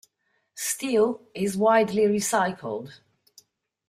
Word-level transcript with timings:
Steel 0.55 1.21
is 1.35 1.55
widely 1.55 2.07
recycled. 2.07 3.01